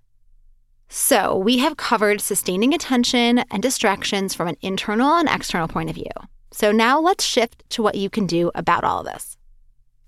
So, 0.87 1.35
we 1.35 1.57
have 1.57 1.75
covered 1.75 2.21
sustaining 2.21 2.73
attention 2.73 3.39
and 3.51 3.61
distractions 3.61 4.33
from 4.33 4.47
an 4.47 4.55
internal 4.61 5.15
and 5.15 5.27
external 5.27 5.67
point 5.67 5.89
of 5.89 5.95
view. 5.95 6.15
So, 6.51 6.71
now 6.71 6.97
let's 7.01 7.25
shift 7.25 7.69
to 7.71 7.83
what 7.83 7.95
you 7.95 8.09
can 8.09 8.25
do 8.25 8.51
about 8.55 8.85
all 8.85 9.01
of 9.01 9.05
this. 9.05 9.35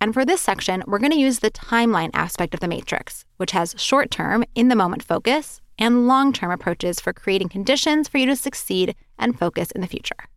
And 0.03 0.13
for 0.13 0.25
this 0.25 0.41
section, 0.41 0.83
we're 0.85 1.00
going 1.00 1.13
to 1.13 1.17
use 1.17 1.39
the 1.39 1.50
timeline 1.50 2.09
aspect 2.13 2.53
of 2.53 2.59
the 2.59 2.67
matrix, 2.67 3.23
which 3.38 3.51
has 3.51 3.73
short 3.77 4.11
term, 4.11 4.44
in 4.53 4.67
the 4.67 4.75
moment 4.75 5.01
focus 5.01 5.61
and 5.79 6.07
long 6.09 6.33
term 6.33 6.51
approaches 6.51 7.00
for 7.00 7.13
creating 7.13 7.47
conditions 7.47 8.09
for 8.09 8.17
you 8.17 8.25
to 8.25 8.35
succeed 8.35 8.97
and 9.17 9.39
focus 9.39 9.71
in 9.71 9.79
the 9.79 9.88
future. 9.88 10.27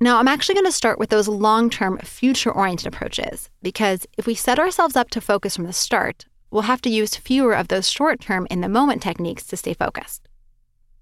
Now, 0.00 0.16
I'm 0.16 0.28
actually 0.28 0.54
going 0.54 0.64
to 0.64 0.72
start 0.72 0.98
with 0.98 1.10
those 1.10 1.28
long 1.28 1.68
term, 1.68 1.98
future 1.98 2.50
oriented 2.50 2.86
approaches 2.86 3.50
because 3.60 4.06
if 4.16 4.26
we 4.26 4.34
set 4.34 4.58
ourselves 4.58 4.96
up 4.96 5.10
to 5.10 5.20
focus 5.20 5.56
from 5.56 5.66
the 5.66 5.74
start, 5.74 6.24
we'll 6.50 6.62
have 6.62 6.80
to 6.80 6.88
use 6.88 7.16
fewer 7.16 7.52
of 7.52 7.68
those 7.68 7.90
short 7.90 8.22
term, 8.22 8.46
in 8.50 8.62
the 8.62 8.66
moment 8.66 9.02
techniques 9.02 9.44
to 9.48 9.58
stay 9.58 9.74
focused. 9.74 10.26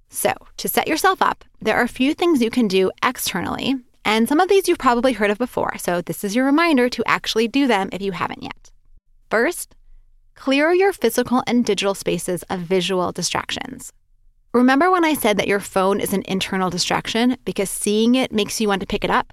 So, 0.09 0.35
to 0.57 0.69
set 0.69 0.89
yourself 0.89 1.23
up, 1.23 1.45
there 1.61 1.77
are 1.77 1.85
a 1.85 1.99
few 2.01 2.13
things 2.13 2.43
you 2.43 2.51
can 2.51 2.67
do 2.67 2.91
externally, 3.05 3.77
and 4.05 4.29
some 4.29 4.41
of 4.41 4.49
these 4.49 4.69
you've 4.69 4.79
probably 4.79 5.13
heard 5.13 5.31
of 5.31 5.39
before, 5.39 5.77
so 5.79 6.01
this 6.01 6.25
is 6.25 6.37
your 6.37 6.45
reminder 6.45 6.89
to 6.89 7.03
actually 7.07 7.49
do 7.49 7.67
them 7.67 7.89
if 7.93 8.03
you 8.03 8.13
haven't 8.13 8.43
yet. 8.43 8.71
First, 9.31 9.75
clear 10.35 10.73
your 10.73 10.93
physical 10.93 11.43
and 11.47 11.65
digital 11.65 11.95
spaces 11.95 12.43
of 12.45 12.61
visual 12.61 13.13
distractions. 13.13 13.93
Remember 14.53 14.91
when 14.91 15.05
I 15.05 15.15
said 15.15 15.37
that 15.39 15.49
your 15.49 15.61
phone 15.61 16.01
is 16.01 16.13
an 16.13 16.23
internal 16.27 16.71
distraction 16.71 17.37
because 17.45 17.71
seeing 17.71 18.15
it 18.15 18.31
makes 18.31 18.61
you 18.61 18.69
want 18.69 18.81
to 18.81 18.87
pick 18.87 19.05
it 19.05 19.11
up? 19.11 19.33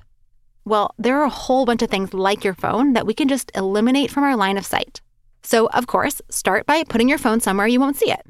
Well, 0.66 0.96
there 0.98 1.20
are 1.20 1.26
a 1.26 1.30
whole 1.30 1.66
bunch 1.66 1.82
of 1.82 1.90
things 1.90 2.14
like 2.14 2.44
your 2.44 2.54
phone 2.54 2.94
that 2.94 3.06
we 3.06 3.14
can 3.14 3.28
just 3.28 3.52
eliminate 3.56 4.10
from 4.10 4.24
our 4.24 4.36
line 4.36 4.58
of 4.58 4.66
sight. 4.66 5.02
So, 5.44 5.68
of 5.68 5.88
course, 5.88 6.22
start 6.30 6.66
by 6.66 6.84
putting 6.84 7.10
your 7.10 7.18
phone 7.18 7.40
somewhere 7.40 7.68
you 7.68 7.80
won't 7.80 7.98
see 7.98 8.12
it 8.12 8.22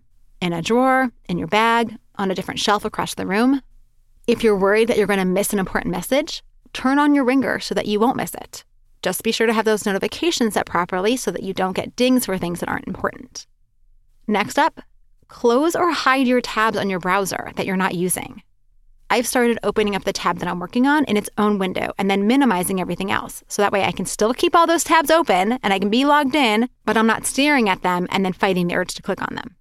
in 0.42 0.54
a 0.54 0.62
drawer, 0.62 1.12
in 1.30 1.38
your 1.38 1.48
bag, 1.48 1.96
on 2.16 2.32
a 2.32 2.36
different 2.36 2.60
shelf 2.60 2.84
across 2.84 3.14
the 3.14 3.28
room. 3.28 3.62
If 4.32 4.46
you're 4.46 4.56
worried 4.56 4.88
that 4.88 4.98
you're 4.98 5.08
going 5.08 5.20
to 5.20 5.26
miss 5.26 5.52
an 5.52 5.60
important 5.60 5.92
message, 5.92 6.42
turn 6.72 7.00
on 7.00 7.14
your 7.14 7.26
ringer 7.26 7.60
so 7.60 7.76
that 7.76 7.86
you 7.86 8.00
won't 8.00 8.16
miss 8.16 8.34
it. 8.34 8.64
Just 9.02 9.24
be 9.24 9.34
sure 9.34 9.46
to 9.46 9.52
have 9.52 9.66
those 9.66 9.86
notifications 9.86 10.54
set 10.54 10.66
properly 10.66 11.18
so 11.18 11.32
that 11.32 11.44
you 11.44 11.54
don't 11.54 11.76
get 11.76 11.98
dings 11.98 12.26
for 12.26 12.38
things 12.38 12.62
that 12.62 12.70
aren't 12.70 12.88
important. 12.88 13.46
Next 14.28 14.58
up, 14.58 14.80
close 15.28 15.76
or 15.76 15.92
hide 15.92 16.28
your 16.28 16.40
tabs 16.40 16.78
on 16.78 16.90
your 16.90 17.02
browser 17.02 17.52
that 17.58 17.66
you're 17.66 17.76
not 17.76 17.94
using. 17.94 18.42
I've 19.10 19.28
started 19.28 19.60
opening 19.64 19.98
up 19.98 20.06
the 20.06 20.14
tab 20.14 20.40
that 20.40 20.48
I'm 20.48 20.62
working 20.62 20.88
on 20.88 21.04
in 21.04 21.18
its 21.18 21.30
own 21.38 21.58
window 21.58 21.92
and 21.98 22.10
then 22.10 22.26
minimizing 22.26 22.80
everything 22.80 23.12
else. 23.12 23.44
So 23.50 23.62
that 23.62 23.74
way 23.74 23.84
I 23.84 23.92
can 23.92 24.06
still 24.06 24.34
keep 24.34 24.56
all 24.56 24.66
those 24.66 24.86
tabs 24.86 25.12
open 25.12 25.60
and 25.62 25.74
I 25.74 25.80
can 25.80 25.90
be 25.90 26.06
logged 26.06 26.36
in, 26.36 26.70
but 26.86 26.96
I'm 26.96 27.06
not 27.06 27.26
staring 27.26 27.68
at 27.68 27.82
them 27.82 28.08
and 28.10 28.24
then 28.24 28.32
fighting 28.32 28.70
the 28.70 28.76
urge 28.76 28.94
to 28.94 29.02
click 29.02 29.22
on 29.22 29.36
them. 29.36 29.58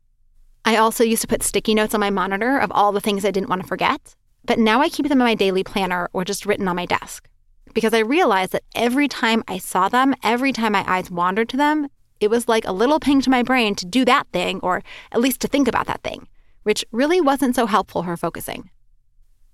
I 0.64 0.76
also 0.76 1.02
used 1.02 1.22
to 1.22 1.28
put 1.28 1.42
sticky 1.42 1.74
notes 1.74 1.92
on 1.92 1.98
my 1.98 2.10
monitor 2.10 2.56
of 2.56 2.70
all 2.70 2.92
the 2.92 3.00
things 3.00 3.24
I 3.24 3.32
didn't 3.32 3.48
want 3.48 3.62
to 3.62 3.66
forget, 3.66 4.14
but 4.44 4.58
now 4.58 4.80
I 4.80 4.88
keep 4.88 5.08
them 5.08 5.20
in 5.20 5.24
my 5.24 5.34
daily 5.34 5.64
planner 5.64 6.08
or 6.12 6.24
just 6.24 6.46
written 6.46 6.68
on 6.68 6.76
my 6.76 6.86
desk. 6.86 7.28
Because 7.74 7.94
I 7.94 8.00
realized 8.00 8.52
that 8.52 8.64
every 8.74 9.08
time 9.08 9.44
I 9.46 9.58
saw 9.58 9.88
them, 9.88 10.14
every 10.22 10.52
time 10.52 10.72
my 10.72 10.84
eyes 10.86 11.10
wandered 11.10 11.48
to 11.50 11.56
them, 11.56 11.88
it 12.20 12.30
was 12.30 12.48
like 12.48 12.66
a 12.66 12.72
little 12.72 13.00
ping 13.00 13.20
to 13.22 13.30
my 13.30 13.42
brain 13.42 13.74
to 13.76 13.86
do 13.86 14.04
that 14.04 14.26
thing, 14.32 14.60
or 14.60 14.82
at 15.12 15.20
least 15.20 15.40
to 15.40 15.48
think 15.48 15.68
about 15.68 15.86
that 15.86 16.02
thing, 16.02 16.28
which 16.64 16.84
really 16.92 17.20
wasn't 17.20 17.54
so 17.54 17.66
helpful 17.66 18.02
for 18.02 18.16
focusing. 18.16 18.70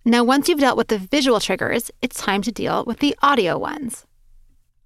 Now, 0.04 0.22
once 0.24 0.48
you've 0.48 0.60
dealt 0.60 0.76
with 0.76 0.88
the 0.88 0.98
visual 0.98 1.40
triggers, 1.40 1.90
it's 2.00 2.22
time 2.22 2.42
to 2.42 2.52
deal 2.52 2.84
with 2.84 3.00
the 3.00 3.16
audio 3.22 3.58
ones. 3.58 4.06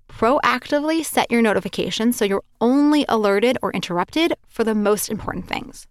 Proactively 0.08 1.04
set 1.04 1.30
your 1.30 1.42
notifications 1.42 2.16
so 2.16 2.24
you're 2.24 2.42
only 2.60 3.04
alerted 3.08 3.58
or 3.62 3.72
interrupted 3.72 4.34
for 4.48 4.64
the 4.64 4.74
most 4.74 5.08
important 5.08 5.46
things. 5.46 5.86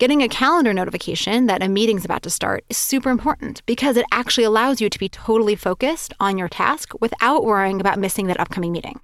Getting 0.00 0.22
a 0.22 0.28
calendar 0.28 0.72
notification 0.72 1.44
that 1.44 1.62
a 1.62 1.68
meeting's 1.68 2.06
about 2.06 2.22
to 2.22 2.30
start 2.30 2.64
is 2.70 2.78
super 2.78 3.10
important 3.10 3.60
because 3.66 3.98
it 3.98 4.06
actually 4.10 4.44
allows 4.44 4.80
you 4.80 4.88
to 4.88 4.98
be 4.98 5.10
totally 5.10 5.54
focused 5.54 6.14
on 6.18 6.38
your 6.38 6.48
task 6.48 6.94
without 7.02 7.44
worrying 7.44 7.82
about 7.82 7.98
missing 7.98 8.26
that 8.28 8.40
upcoming 8.40 8.72
meeting. 8.72 8.98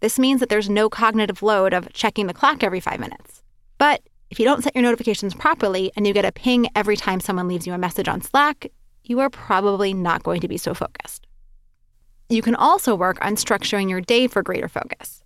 This 0.00 0.18
means 0.18 0.40
that 0.40 0.48
there's 0.48 0.70
no 0.70 0.88
cognitive 0.88 1.42
load 1.42 1.74
of 1.74 1.92
checking 1.92 2.28
the 2.28 2.32
clock 2.32 2.62
every 2.62 2.80
five 2.80 2.98
minutes. 2.98 3.42
But 3.76 4.00
if 4.30 4.38
you 4.40 4.46
don't 4.46 4.64
set 4.64 4.74
your 4.74 4.84
notifications 4.84 5.34
properly 5.34 5.92
and 5.96 6.06
you 6.06 6.14
get 6.14 6.24
a 6.24 6.32
ping 6.32 6.66
every 6.74 6.96
time 6.96 7.20
someone 7.20 7.46
leaves 7.46 7.66
you 7.66 7.74
a 7.74 7.78
message 7.78 8.08
on 8.08 8.22
Slack, 8.22 8.68
you 9.04 9.20
are 9.20 9.28
probably 9.28 9.92
not 9.92 10.22
going 10.22 10.40
to 10.40 10.48
be 10.48 10.56
so 10.56 10.72
focused. 10.72 11.26
You 12.30 12.40
can 12.40 12.54
also 12.54 12.94
work 12.94 13.22
on 13.22 13.36
structuring 13.36 13.90
your 13.90 14.00
day 14.00 14.28
for 14.28 14.42
greater 14.42 14.70
focus. 14.70 15.24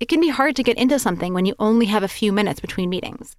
It 0.00 0.08
can 0.08 0.20
be 0.20 0.30
hard 0.30 0.56
to 0.56 0.64
get 0.64 0.76
into 0.76 0.98
something 0.98 1.34
when 1.34 1.46
you 1.46 1.54
only 1.60 1.86
have 1.86 2.02
a 2.02 2.08
few 2.08 2.32
minutes 2.32 2.58
between 2.58 2.90
meetings. 2.90 3.36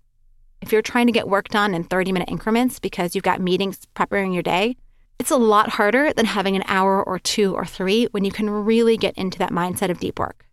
If 0.62 0.72
you're 0.72 0.82
trying 0.82 1.08
to 1.08 1.12
get 1.12 1.28
work 1.28 1.50
done 1.50 1.74
in 1.74 1.84
30 1.84 2.12
minute 2.12 2.30
increments 2.30 2.80
because 2.80 3.16
you've 3.16 3.24
got 3.24 3.42
meetings 3.42 3.80
preparing 3.94 4.32
your 4.34 4.44
day, 4.44 4.76
It's 5.20 5.30
a 5.30 5.38
lot 5.38 5.70
harder 5.70 6.12
than 6.14 6.26
having 6.26 6.56
an 6.56 6.64
hour 6.66 7.04
or 7.04 7.20
two 7.20 7.54
or 7.54 7.64
three 7.64 8.06
when 8.06 8.26
you 8.26 8.32
can 8.32 8.50
really 8.50 8.98
get 8.98 9.16
into 9.16 9.38
that 9.38 9.52
mindset 9.52 9.92
of 9.92 10.00
deep 10.00 10.18
work. 10.18 10.48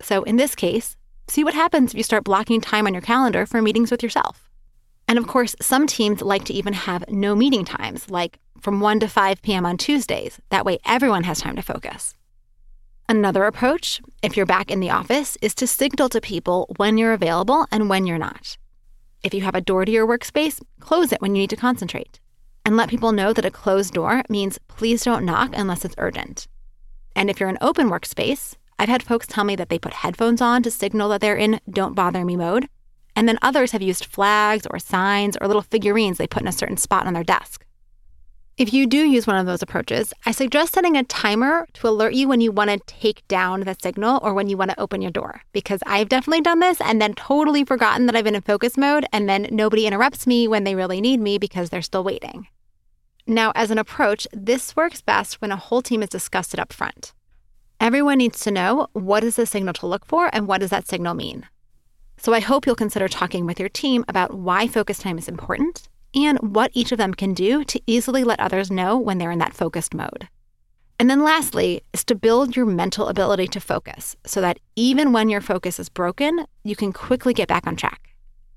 So, 0.00 0.22
in 0.22 0.36
this 0.36 0.54
case, 0.54 0.96
see 1.26 1.42
what 1.42 1.54
happens 1.54 1.90
if 1.90 1.96
you 1.96 2.04
start 2.04 2.22
blocking 2.22 2.60
time 2.60 2.86
on 2.86 2.94
your 2.94 3.02
calendar 3.02 3.46
for 3.46 3.60
meetings 3.60 3.90
with 3.90 4.04
yourself. 4.04 4.48
And 5.08 5.18
of 5.18 5.26
course, 5.26 5.56
some 5.60 5.88
teams 5.88 6.22
like 6.22 6.44
to 6.44 6.54
even 6.54 6.72
have 6.72 7.08
no 7.08 7.34
meeting 7.34 7.64
times, 7.64 8.08
like 8.08 8.38
from 8.60 8.80
1 8.80 9.00
to 9.00 9.08
5 9.08 9.42
p.m. 9.42 9.66
on 9.66 9.76
Tuesdays. 9.76 10.40
That 10.50 10.64
way, 10.64 10.78
everyone 10.84 11.24
has 11.24 11.40
time 11.40 11.56
to 11.56 11.62
focus. 11.62 12.14
Another 13.08 13.44
approach, 13.44 14.00
if 14.22 14.36
you're 14.36 14.46
back 14.46 14.70
in 14.70 14.78
the 14.78 14.90
office, 14.90 15.36
is 15.42 15.54
to 15.56 15.66
signal 15.66 16.08
to 16.10 16.20
people 16.20 16.72
when 16.76 16.96
you're 16.96 17.12
available 17.12 17.66
and 17.72 17.88
when 17.88 18.06
you're 18.06 18.18
not. 18.18 18.56
If 19.26 19.34
you 19.34 19.40
have 19.40 19.56
a 19.56 19.60
door 19.60 19.84
to 19.84 19.90
your 19.90 20.06
workspace, 20.06 20.62
close 20.78 21.10
it 21.10 21.20
when 21.20 21.34
you 21.34 21.40
need 21.40 21.50
to 21.50 21.56
concentrate. 21.56 22.20
And 22.64 22.76
let 22.76 22.88
people 22.88 23.10
know 23.10 23.32
that 23.32 23.44
a 23.44 23.50
closed 23.50 23.92
door 23.92 24.22
means 24.28 24.60
please 24.68 25.02
don't 25.02 25.24
knock 25.24 25.50
unless 25.52 25.84
it's 25.84 25.96
urgent. 25.98 26.46
And 27.16 27.28
if 27.28 27.40
you're 27.40 27.48
an 27.48 27.58
open 27.60 27.90
workspace, 27.90 28.54
I've 28.78 28.88
had 28.88 29.02
folks 29.02 29.26
tell 29.26 29.42
me 29.42 29.56
that 29.56 29.68
they 29.68 29.80
put 29.80 29.94
headphones 29.94 30.40
on 30.40 30.62
to 30.62 30.70
signal 30.70 31.08
that 31.08 31.20
they're 31.22 31.34
in 31.34 31.60
don't 31.68 31.96
bother 31.96 32.24
me 32.24 32.36
mode. 32.36 32.68
And 33.16 33.28
then 33.28 33.40
others 33.42 33.72
have 33.72 33.82
used 33.82 34.04
flags 34.04 34.64
or 34.70 34.78
signs 34.78 35.36
or 35.40 35.48
little 35.48 35.60
figurines 35.60 36.18
they 36.18 36.28
put 36.28 36.42
in 36.42 36.48
a 36.48 36.52
certain 36.52 36.76
spot 36.76 37.08
on 37.08 37.14
their 37.14 37.24
desk. 37.24 37.65
If 38.58 38.72
you 38.72 38.86
do 38.86 38.96
use 38.96 39.26
one 39.26 39.36
of 39.36 39.44
those 39.44 39.60
approaches, 39.60 40.14
I 40.24 40.30
suggest 40.30 40.72
setting 40.72 40.96
a 40.96 41.04
timer 41.04 41.68
to 41.74 41.88
alert 41.88 42.14
you 42.14 42.26
when 42.26 42.40
you 42.40 42.50
want 42.50 42.70
to 42.70 42.78
take 42.86 43.28
down 43.28 43.60
the 43.60 43.76
signal 43.82 44.18
or 44.22 44.32
when 44.32 44.48
you 44.48 44.56
want 44.56 44.70
to 44.70 44.80
open 44.80 45.02
your 45.02 45.10
door. 45.10 45.42
Because 45.52 45.80
I've 45.84 46.08
definitely 46.08 46.40
done 46.40 46.60
this 46.60 46.80
and 46.80 46.98
then 46.98 47.12
totally 47.12 47.66
forgotten 47.66 48.06
that 48.06 48.16
I've 48.16 48.24
been 48.24 48.34
in 48.34 48.40
focus 48.40 48.78
mode, 48.78 49.04
and 49.12 49.28
then 49.28 49.46
nobody 49.50 49.86
interrupts 49.86 50.26
me 50.26 50.48
when 50.48 50.64
they 50.64 50.74
really 50.74 51.02
need 51.02 51.20
me 51.20 51.36
because 51.36 51.68
they're 51.68 51.82
still 51.82 52.02
waiting. 52.02 52.46
Now, 53.26 53.52
as 53.54 53.70
an 53.70 53.76
approach, 53.76 54.26
this 54.32 54.74
works 54.74 55.02
best 55.02 55.42
when 55.42 55.52
a 55.52 55.56
whole 55.56 55.82
team 55.82 56.02
is 56.02 56.08
discussed 56.08 56.54
it 56.54 56.60
up 56.60 56.72
front. 56.72 57.12
Everyone 57.78 58.16
needs 58.16 58.40
to 58.40 58.50
know 58.50 58.86
what 58.94 59.22
is 59.22 59.36
the 59.36 59.44
signal 59.44 59.74
to 59.74 59.86
look 59.86 60.06
for 60.06 60.30
and 60.32 60.48
what 60.48 60.62
does 60.62 60.70
that 60.70 60.88
signal 60.88 61.12
mean. 61.12 61.46
So 62.16 62.32
I 62.32 62.40
hope 62.40 62.64
you'll 62.64 62.74
consider 62.74 63.06
talking 63.06 63.44
with 63.44 63.60
your 63.60 63.68
team 63.68 64.02
about 64.08 64.32
why 64.32 64.66
focus 64.66 64.96
time 64.96 65.18
is 65.18 65.28
important 65.28 65.90
and 66.14 66.38
what 66.54 66.70
each 66.74 66.92
of 66.92 66.98
them 66.98 67.14
can 67.14 67.34
do 67.34 67.64
to 67.64 67.80
easily 67.86 68.24
let 68.24 68.40
others 68.40 68.70
know 68.70 68.98
when 68.98 69.18
they're 69.18 69.30
in 69.30 69.38
that 69.38 69.54
focused 69.54 69.94
mode. 69.94 70.28
And 70.98 71.10
then 71.10 71.22
lastly, 71.22 71.82
is 71.92 72.04
to 72.04 72.14
build 72.14 72.56
your 72.56 72.64
mental 72.64 73.08
ability 73.08 73.48
to 73.48 73.60
focus 73.60 74.16
so 74.24 74.40
that 74.40 74.58
even 74.76 75.12
when 75.12 75.28
your 75.28 75.42
focus 75.42 75.78
is 75.78 75.90
broken, 75.90 76.46
you 76.64 76.74
can 76.74 76.92
quickly 76.92 77.34
get 77.34 77.48
back 77.48 77.66
on 77.66 77.76
track. 77.76 78.14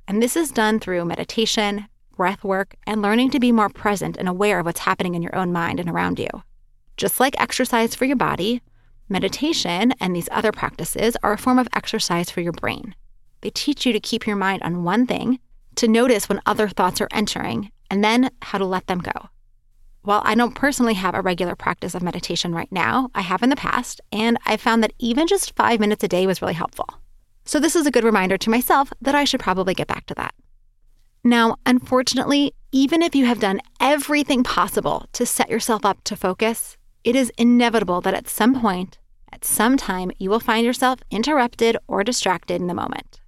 And 0.08 0.24
this 0.24 0.38
is 0.38 0.51
done 0.51 0.79
through 0.79 1.03
meditation, 1.06 1.88
breath 2.15 2.44
work, 2.44 2.75
and 2.88 3.01
learning 3.01 3.32
to 3.32 3.39
be 3.39 3.51
more 3.51 3.70
present 3.70 4.15
and 4.15 4.29
aware 4.29 4.60
of 4.60 4.65
what's 4.65 4.79
happening 4.79 5.15
in 5.15 5.22
your 5.22 5.36
own 5.36 5.51
mind 5.51 5.79
and 5.79 5.89
around 5.89 6.18
you. 6.18 6.29
Just 6.96 7.20
like 7.20 7.39
exercise 7.39 7.94
for 7.94 8.06
your 8.06 8.15
body, 8.15 8.62
meditation 9.10 9.94
and 10.00 10.15
these 10.15 10.29
other 10.32 10.51
practices 10.51 11.18
are 11.24 11.34
a 11.34 11.38
form 11.38 11.60
of 11.60 11.68
exercise 11.74 12.29
for 12.29 12.41
your 12.41 12.53
brain. 12.53 12.96
They 13.41 13.50
teach 13.50 13.86
you 13.86 13.94
to 13.94 14.00
keep 14.00 14.25
your 14.25 14.36
mind 14.36 14.63
on 14.63 14.84
one 14.84 15.08
thing 15.08 15.39
to 15.80 15.88
notice 15.88 16.28
when 16.28 16.42
other 16.46 16.68
thoughts 16.68 17.00
are 17.00 17.08
entering, 17.12 17.72
and 17.90 18.04
then 18.04 18.30
how 18.42 18.58
to 18.58 18.66
let 18.66 18.88
them 18.88 19.00
go. 19.00 19.30
While 20.02 20.22
I 20.26 20.36
don't 20.36 20.54
personally 20.54 20.96
have 20.96 21.16
a 21.16 21.22
regular 21.22 21.56
practice 21.56 21.96
of 21.96 22.04
meditation 22.04 22.54
right 22.54 22.70
now, 22.70 23.10
I 23.16 23.22
have 23.22 23.44
in 23.44 23.50
the 23.50 23.56
past, 23.56 24.02
and 24.12 24.38
I 24.46 24.58
found 24.58 24.84
that 24.84 24.92
even 25.00 25.26
just 25.26 25.56
five 25.56 25.80
minutes 25.80 26.04
a 26.04 26.10
day 26.10 26.28
was 26.28 26.42
really 26.42 26.54
helpful. 26.54 26.86
So, 27.46 27.62
this 27.62 27.78
is 27.78 27.88
a 27.88 27.92
good 27.92 28.04
reminder 28.04 28.38
to 28.38 28.50
myself 28.50 28.92
that 29.00 29.16
I 29.16 29.24
should 29.24 29.40
probably 29.40 29.74
get 29.74 29.88
back 29.88 30.06
to 30.08 30.14
that. 30.16 30.36
Now, 31.24 31.56
unfortunately, 31.66 32.54
even 32.74 33.02
if 33.02 33.16
you 33.16 33.26
have 33.26 33.40
done 33.40 33.62
everything 33.80 34.44
possible 34.44 35.06
to 35.14 35.26
set 35.26 35.50
yourself 35.50 35.86
up 35.86 36.04
to 36.04 36.18
focus, 36.18 36.76
it 37.06 37.16
is 37.16 37.32
inevitable 37.38 38.02
that 38.02 38.14
at 38.14 38.28
some 38.28 38.60
point, 38.60 39.00
at 39.32 39.46
some 39.46 39.78
time, 39.78 40.12
you 40.20 40.30
will 40.30 40.42
find 40.42 40.66
yourself 40.66 41.00
interrupted 41.10 41.78
or 41.88 42.04
distracted 42.04 42.60
in 42.60 42.68
the 42.68 42.74
moment. 42.74 43.19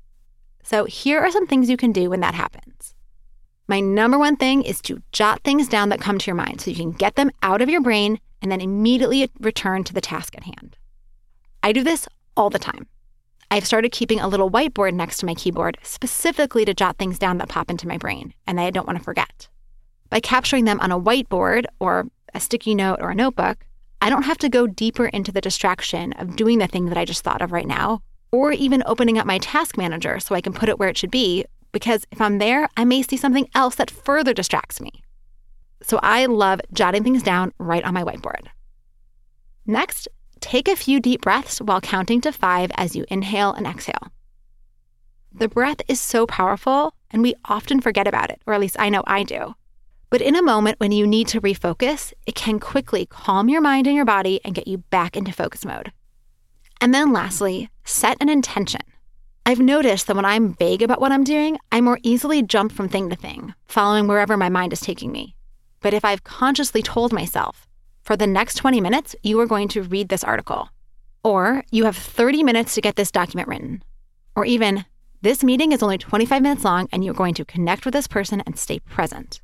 So, 0.71 0.85
here 0.85 1.19
are 1.19 1.29
some 1.29 1.47
things 1.47 1.69
you 1.69 1.75
can 1.75 1.91
do 1.91 2.09
when 2.09 2.21
that 2.21 2.33
happens. 2.33 2.95
My 3.67 3.81
number 3.81 4.17
one 4.17 4.37
thing 4.37 4.63
is 4.63 4.81
to 4.83 5.03
jot 5.11 5.43
things 5.43 5.67
down 5.67 5.89
that 5.89 5.99
come 5.99 6.17
to 6.17 6.27
your 6.27 6.35
mind 6.35 6.61
so 6.61 6.71
you 6.71 6.77
can 6.77 6.93
get 6.93 7.15
them 7.15 7.29
out 7.43 7.61
of 7.61 7.69
your 7.69 7.81
brain 7.81 8.21
and 8.41 8.49
then 8.49 8.61
immediately 8.61 9.29
return 9.41 9.83
to 9.83 9.93
the 9.93 9.99
task 9.99 10.33
at 10.37 10.45
hand. 10.45 10.77
I 11.61 11.73
do 11.73 11.83
this 11.83 12.07
all 12.37 12.49
the 12.49 12.57
time. 12.57 12.87
I've 13.51 13.65
started 13.65 13.91
keeping 13.91 14.21
a 14.21 14.29
little 14.29 14.49
whiteboard 14.49 14.93
next 14.93 15.17
to 15.17 15.25
my 15.25 15.33
keyboard 15.33 15.77
specifically 15.83 16.63
to 16.63 16.73
jot 16.73 16.97
things 16.97 17.19
down 17.19 17.39
that 17.39 17.49
pop 17.49 17.69
into 17.69 17.85
my 17.85 17.97
brain 17.97 18.33
and 18.47 18.57
that 18.57 18.63
I 18.63 18.71
don't 18.71 18.87
want 18.87 18.97
to 18.97 19.03
forget. 19.03 19.49
By 20.09 20.21
capturing 20.21 20.63
them 20.63 20.79
on 20.79 20.89
a 20.89 21.01
whiteboard 21.01 21.65
or 21.81 22.07
a 22.33 22.39
sticky 22.39 22.75
note 22.75 22.99
or 23.01 23.09
a 23.09 23.15
notebook, 23.15 23.65
I 24.01 24.09
don't 24.09 24.23
have 24.23 24.37
to 24.37 24.47
go 24.47 24.67
deeper 24.67 25.07
into 25.07 25.33
the 25.33 25.41
distraction 25.41 26.13
of 26.13 26.37
doing 26.37 26.59
the 26.59 26.67
thing 26.67 26.85
that 26.85 26.97
I 26.97 27.03
just 27.03 27.25
thought 27.25 27.41
of 27.41 27.51
right 27.51 27.67
now 27.67 28.01
or 28.31 28.51
even 28.51 28.83
opening 28.85 29.17
up 29.17 29.25
my 29.25 29.38
task 29.39 29.77
manager 29.77 30.19
so 30.19 30.35
I 30.35 30.41
can 30.41 30.53
put 30.53 30.69
it 30.69 30.79
where 30.79 30.89
it 30.89 30.97
should 30.97 31.11
be, 31.11 31.45
because 31.71 32.05
if 32.11 32.21
I'm 32.21 32.38
there, 32.38 32.69
I 32.77 32.85
may 32.85 33.01
see 33.01 33.17
something 33.17 33.50
else 33.55 33.75
that 33.75 33.91
further 33.91 34.33
distracts 34.33 34.81
me. 34.81 34.91
So 35.81 36.00
I 36.03 36.25
love 36.25 36.61
jotting 36.73 37.03
things 37.03 37.23
down 37.23 37.53
right 37.57 37.83
on 37.83 37.93
my 37.93 38.03
whiteboard. 38.03 38.47
Next, 39.65 40.07
take 40.39 40.67
a 40.67 40.75
few 40.75 41.00
deep 41.00 41.21
breaths 41.21 41.59
while 41.59 41.81
counting 41.81 42.21
to 42.21 42.31
five 42.31 42.71
as 42.75 42.95
you 42.95 43.05
inhale 43.09 43.53
and 43.53 43.65
exhale. 43.65 44.11
The 45.33 45.47
breath 45.47 45.81
is 45.88 46.00
so 46.00 46.27
powerful, 46.27 46.93
and 47.09 47.21
we 47.21 47.35
often 47.45 47.79
forget 47.79 48.07
about 48.07 48.29
it, 48.29 48.41
or 48.45 48.53
at 48.53 48.59
least 48.59 48.75
I 48.79 48.89
know 48.89 49.03
I 49.07 49.23
do. 49.23 49.55
But 50.09 50.21
in 50.21 50.35
a 50.35 50.43
moment 50.43 50.79
when 50.79 50.91
you 50.91 51.07
need 51.07 51.27
to 51.29 51.39
refocus, 51.39 52.11
it 52.27 52.35
can 52.35 52.59
quickly 52.59 53.05
calm 53.05 53.47
your 53.47 53.61
mind 53.61 53.88
and 53.88 53.95
your 53.95 54.03
body 54.03 54.41
and 54.43 54.53
get 54.53 54.67
you 54.67 54.79
back 54.79 55.15
into 55.15 55.31
focus 55.31 55.63
mode. 55.63 55.93
And 56.81 56.93
then 56.93 57.13
lastly, 57.13 57.69
set 57.83 58.17
an 58.21 58.29
intention. 58.29 58.81
I've 59.45 59.59
noticed 59.59 60.07
that 60.07 60.15
when 60.15 60.25
I'm 60.25 60.53
vague 60.53 60.81
about 60.81 61.01
what 61.01 61.11
I'm 61.11 61.23
doing, 61.23 61.57
I 61.71 61.81
more 61.81 62.00
easily 62.03 62.43
jump 62.43 62.71
from 62.71 62.89
thing 62.89 63.09
to 63.09 63.15
thing, 63.15 63.53
following 63.67 64.07
wherever 64.07 64.38
my 64.38 64.50
mind 64.50 64.71
is 64.73 64.79
taking 64.79 65.11
me. 65.11 65.35
But 65.79 65.93
if 65.93 66.05
I've 66.05 66.23
consciously 66.23 66.81
told 66.81 67.11
myself, 67.11 67.67
for 68.03 68.15
the 68.15 68.27
next 68.27 68.55
20 68.55 68.81
minutes, 68.81 69.15
you 69.23 69.39
are 69.39 69.47
going 69.47 69.67
to 69.69 69.83
read 69.83 70.09
this 70.09 70.23
article, 70.23 70.69
or 71.23 71.63
you 71.71 71.85
have 71.85 71.97
30 71.97 72.43
minutes 72.43 72.75
to 72.75 72.81
get 72.81 72.95
this 72.95 73.11
document 73.11 73.47
written, 73.47 73.83
or 74.35 74.45
even 74.45 74.85
this 75.23 75.43
meeting 75.43 75.71
is 75.71 75.83
only 75.83 75.97
25 75.97 76.41
minutes 76.41 76.63
long 76.63 76.88
and 76.91 77.03
you're 77.03 77.13
going 77.13 77.35
to 77.35 77.45
connect 77.45 77.85
with 77.85 77.93
this 77.93 78.07
person 78.07 78.41
and 78.41 78.57
stay 78.57 78.79
present. 78.79 79.41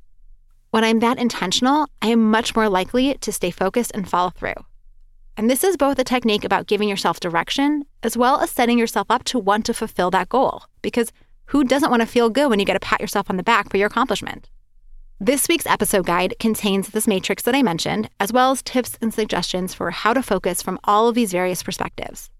When 0.71 0.83
I'm 0.83 0.99
that 0.99 1.19
intentional, 1.19 1.87
I 2.01 2.07
am 2.07 2.31
much 2.31 2.55
more 2.55 2.67
likely 2.67 3.15
to 3.15 3.31
stay 3.31 3.51
focused 3.51 3.91
and 3.93 4.09
follow 4.09 4.31
through. 4.31 4.55
And 5.37 5.51
this 5.51 5.63
is 5.63 5.77
both 5.77 5.99
a 5.99 6.03
technique 6.03 6.43
about 6.43 6.65
giving 6.65 6.89
yourself 6.89 7.19
direction 7.19 7.85
as 8.01 8.17
well 8.17 8.39
as 8.41 8.49
setting 8.49 8.79
yourself 8.79 9.11
up 9.11 9.23
to 9.25 9.37
want 9.37 9.67
to 9.67 9.73
fulfill 9.73 10.09
that 10.11 10.29
goal. 10.29 10.63
Because 10.81 11.11
who 11.45 11.63
doesn't 11.63 11.91
want 11.91 12.01
to 12.01 12.07
feel 12.07 12.31
good 12.31 12.49
when 12.49 12.59
you 12.59 12.65
get 12.65 12.73
to 12.73 12.79
pat 12.79 12.99
yourself 12.99 13.29
on 13.29 13.37
the 13.37 13.43
back 13.43 13.69
for 13.69 13.77
your 13.77 13.85
accomplishment? 13.85 14.49
This 15.19 15.47
week's 15.47 15.67
episode 15.67 16.07
guide 16.07 16.33
contains 16.39 16.89
this 16.89 17.07
matrix 17.07 17.43
that 17.43 17.55
I 17.55 17.61
mentioned, 17.61 18.09
as 18.19 18.33
well 18.33 18.51
as 18.51 18.63
tips 18.63 18.97
and 18.99 19.13
suggestions 19.13 19.75
for 19.75 19.91
how 19.91 20.13
to 20.13 20.23
focus 20.23 20.63
from 20.63 20.79
all 20.83 21.07
of 21.07 21.15
these 21.15 21.31
various 21.31 21.61
perspectives. 21.61 22.31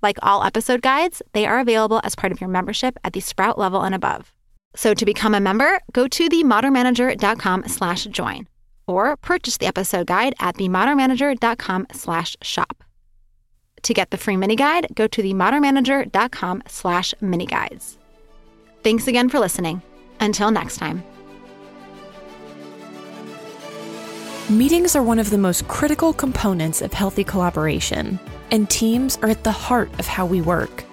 Like 0.00 0.18
all 0.22 0.44
episode 0.44 0.82
guides, 0.82 1.22
they 1.32 1.46
are 1.46 1.58
available 1.58 2.00
as 2.04 2.14
part 2.14 2.32
of 2.32 2.40
your 2.40 2.48
membership 2.48 2.96
at 3.02 3.12
the 3.12 3.20
Sprout 3.20 3.58
level 3.58 3.82
and 3.82 3.94
above. 3.94 4.32
So 4.76 4.94
to 4.94 5.04
become 5.04 5.34
a 5.34 5.40
member, 5.40 5.80
go 5.92 6.06
to 6.06 6.28
themodernmanager.com 6.28 7.64
slash 7.66 8.04
join 8.04 8.46
or 8.86 9.16
purchase 9.16 9.56
the 9.56 9.66
episode 9.66 10.06
guide 10.06 10.34
at 10.40 10.56
themodernmanager.com 10.56 11.86
slash 11.92 12.36
shop. 12.42 12.84
To 13.82 13.94
get 13.94 14.10
the 14.10 14.18
free 14.18 14.36
mini 14.36 14.56
guide, 14.56 14.88
go 14.94 15.06
to 15.06 15.22
themodernmanager.com 15.22 16.62
slash 16.66 17.14
mini 17.20 17.46
guides. 17.46 17.98
Thanks 18.82 19.06
again 19.08 19.28
for 19.28 19.38
listening. 19.38 19.82
Until 20.20 20.50
next 20.50 20.76
time. 20.76 21.02
Meetings 24.50 24.96
are 24.96 25.02
one 25.02 25.18
of 25.18 25.30
the 25.30 25.38
most 25.38 25.66
critical 25.68 26.12
components 26.12 26.82
of 26.82 26.92
healthy 26.92 27.22
collaboration, 27.22 28.18
and 28.50 28.68
teams 28.68 29.16
are 29.22 29.28
at 29.30 29.44
the 29.44 29.52
heart 29.52 29.90
of 30.00 30.06
how 30.06 30.26
we 30.26 30.40
work. 30.40 30.84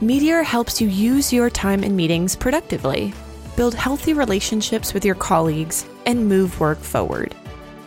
Meeteor 0.00 0.44
helps 0.44 0.80
you 0.80 0.88
use 0.88 1.32
your 1.32 1.50
time 1.50 1.84
in 1.84 1.96
meetings 1.96 2.36
productively 2.36 3.12
build 3.56 3.74
healthy 3.74 4.14
relationships 4.14 4.94
with 4.94 5.04
your 5.04 5.14
colleagues, 5.14 5.84
and 6.06 6.28
move 6.28 6.60
work 6.60 6.78
forward. 6.78 7.34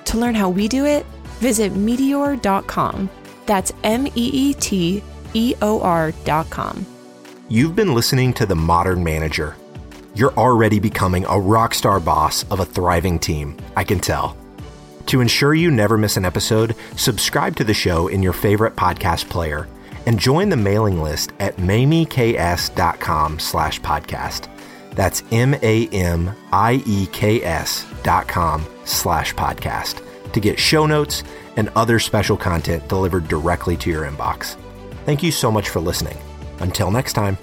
To 0.06 0.18
learn 0.18 0.36
how 0.36 0.50
we 0.50 0.68
do 0.68 0.86
it, 0.86 1.06
visit 1.40 1.74
meeteor.com. 1.74 3.10
That's 3.46 3.72
M 3.84 4.08
E 4.08 4.12
E 4.16 4.54
T 4.54 5.04
E 5.34 5.56
O 5.62 5.82
R.com. 5.82 6.86
You've 7.48 7.76
been 7.76 7.94
listening 7.94 8.34
to 8.34 8.46
The 8.46 8.56
Modern 8.56 9.04
Manager. 9.04 9.56
You're 10.16 10.34
already 10.34 10.80
becoming 10.80 11.26
a 11.26 11.40
rock 11.40 11.74
star 11.74 12.00
boss 12.00 12.44
of 12.50 12.60
a 12.60 12.66
thriving 12.66 13.20
team, 13.20 13.58
I 13.76 13.84
can 13.84 14.00
tell. 14.00 14.38
To 15.08 15.22
ensure 15.22 15.54
you 15.54 15.70
never 15.70 15.98
miss 15.98 16.18
an 16.18 16.26
episode, 16.26 16.76
subscribe 16.96 17.56
to 17.58 17.64
the 17.64 17.74
show 17.74 18.08
in 18.08 18.24
your 18.24 18.34
favorite 18.34 18.76
podcast 18.76 19.30
player 19.30 19.68
and 20.06 20.20
join 20.20 20.50
the 20.50 20.58
mailing 20.58 21.02
list 21.02 21.32
at 21.40 21.58
mamieks.com 21.58 23.40
slash 23.40 23.82
podcast. 23.82 24.50
That's 24.96 25.24
M 25.32 25.56
Com 28.06 28.66
slash 28.86 29.34
podcast 29.34 30.02
to 30.32 30.40
get 30.40 30.60
show 30.60 30.86
notes 30.86 31.24
and 31.56 31.70
other 31.76 31.98
special 31.98 32.38
content 32.38 32.88
delivered 32.88 33.28
directly 33.28 33.76
to 33.78 33.90
your 33.90 34.06
inbox. 34.06 34.56
Thank 35.06 35.24
you 35.24 35.32
so 35.32 35.52
much 35.52 35.70
for 35.70 35.80
listening. 35.80 36.18
Until 36.60 36.92
next 36.92 37.14
time. 37.14 37.38